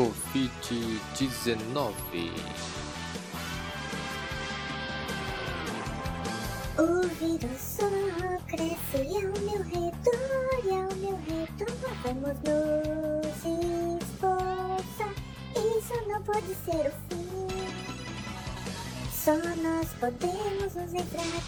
[0.00, 1.92] Covid-19.
[6.78, 7.84] O vírus só
[8.46, 13.40] cresce ao meu redor e ao meu redor vamos nos
[14.00, 15.14] esforçar.
[15.54, 17.20] Isso não pode ser o fim.
[19.12, 21.42] Só nós podemos nos livrar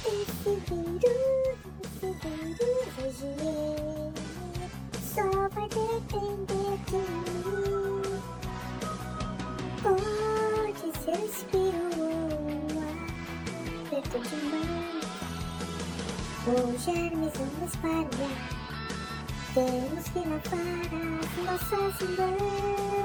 [16.44, 18.30] Puxar mis ondas para allá.
[19.54, 21.00] Que ir afora,
[21.34, 23.01] sin pasar.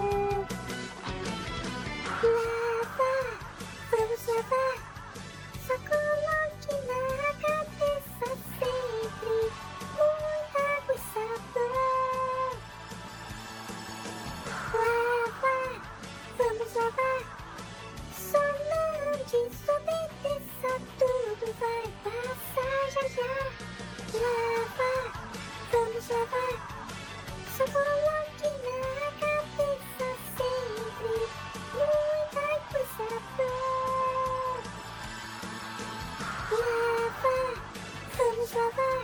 [38.58, 39.02] sabah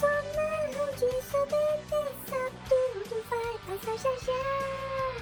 [0.00, 5.14] Sonlar ucuysa bende Saptı duvay pasaj aşağı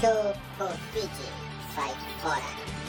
[0.00, 1.28] Show for Fiji
[1.74, 2.83] Fight Forum